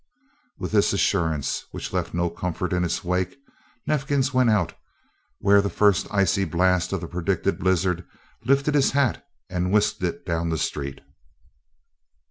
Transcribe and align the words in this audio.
With 0.57 0.71
this 0.71 0.93
assurance, 0.93 1.67
which 1.69 1.93
left 1.93 2.11
no 2.11 2.31
comfort 2.31 2.73
in 2.73 2.83
its 2.83 3.03
wake, 3.03 3.37
Neifkins 3.87 4.33
went 4.33 4.49
out 4.49 4.73
where 5.37 5.61
the 5.61 5.69
first 5.69 6.07
icy 6.09 6.43
blast 6.43 6.91
of 6.91 7.01
the 7.01 7.07
predicted 7.07 7.59
blizzard 7.59 8.03
lifted 8.43 8.73
his 8.73 8.93
hat 8.93 9.23
and 9.47 9.71
whisked 9.71 10.01
it 10.01 10.25
down 10.25 10.49
the 10.49 10.57
street. 10.57 11.01